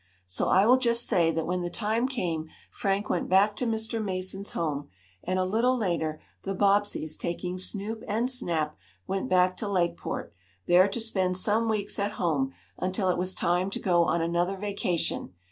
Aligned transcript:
So 0.25 0.47
I 0.49 0.65
will 0.65 0.79
just 0.79 1.05
say 1.05 1.29
that 1.29 1.45
when 1.45 1.61
the 1.61 1.69
time 1.69 2.07
came 2.07 2.49
Frank 2.71 3.07
went 3.07 3.29
back 3.29 3.55
to 3.57 3.67
Mr. 3.67 4.03
Mason's 4.03 4.49
home, 4.53 4.89
and, 5.23 5.37
a 5.37 5.45
little 5.45 5.77
later, 5.77 6.19
the 6.41 6.55
Bobbseys 6.55 7.15
taking 7.15 7.59
Snoop 7.59 8.03
and 8.07 8.27
Snap, 8.27 8.75
went 9.05 9.29
back 9.29 9.55
to 9.57 9.67
Lakeport, 9.69 10.33
there 10.65 10.87
to 10.87 10.99
spend 10.99 11.37
some 11.37 11.69
weeks 11.69 11.99
at 11.99 12.13
home, 12.13 12.51
until 12.79 13.09
it 13.09 13.17
was 13.19 13.35
time 13.35 13.69
to 13.69 13.79
go 13.79 14.03
on 14.03 14.23
another 14.23 14.57
vacation. 14.57 15.35